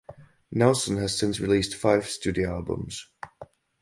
Nelson 0.51 0.97
has 0.97 1.15
since 1.15 1.39
released 1.39 1.75
five 1.75 2.07
studio 2.07 2.49
albums. 2.55 3.07